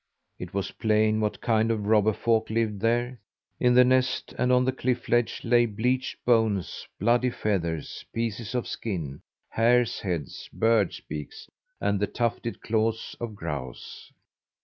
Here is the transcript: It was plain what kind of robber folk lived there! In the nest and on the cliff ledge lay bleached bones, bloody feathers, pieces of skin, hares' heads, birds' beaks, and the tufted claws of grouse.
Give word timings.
It 0.39 0.51
was 0.51 0.71
plain 0.71 1.19
what 1.19 1.41
kind 1.41 1.69
of 1.69 1.85
robber 1.85 2.13
folk 2.13 2.49
lived 2.49 2.79
there! 2.81 3.19
In 3.59 3.75
the 3.75 3.83
nest 3.85 4.33
and 4.35 4.51
on 4.51 4.65
the 4.65 4.71
cliff 4.71 5.07
ledge 5.07 5.41
lay 5.43 5.67
bleached 5.67 6.25
bones, 6.25 6.87
bloody 6.99 7.29
feathers, 7.29 8.03
pieces 8.11 8.55
of 8.55 8.65
skin, 8.67 9.21
hares' 9.49 9.99
heads, 9.99 10.49
birds' 10.51 11.01
beaks, 11.01 11.51
and 11.79 11.99
the 11.99 12.07
tufted 12.07 12.61
claws 12.63 13.15
of 13.19 13.35
grouse. 13.35 14.11